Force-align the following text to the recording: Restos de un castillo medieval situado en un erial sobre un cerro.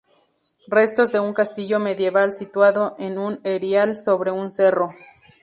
Restos 0.67 1.11
de 1.11 1.19
un 1.19 1.31
castillo 1.35 1.77
medieval 1.79 2.31
situado 2.33 2.95
en 2.97 3.19
un 3.19 3.39
erial 3.43 3.95
sobre 3.95 4.31
un 4.31 4.51
cerro. 4.51 4.95